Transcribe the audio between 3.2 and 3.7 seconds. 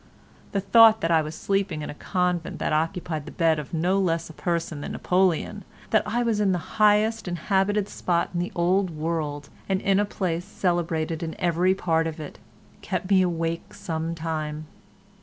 the bed